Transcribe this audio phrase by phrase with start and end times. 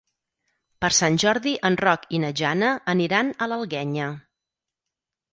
[0.83, 4.07] Per Sant Jordi en Roc i na Jana aniran a l'Alguenya.